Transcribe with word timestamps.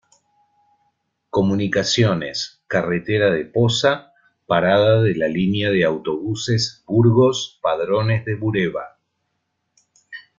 Comunicaciones: 1.29 2.59
Carretera 2.65 3.29
de 3.29 3.45
Poza, 3.45 4.13
parada 4.47 4.99
de 5.03 5.13
la 5.15 5.27
línea 5.27 5.69
de 5.69 5.85
autobuses 5.85 6.83
Burgos–Padrones 6.87 8.25
de 8.25 8.33
Bureba. 8.33 8.97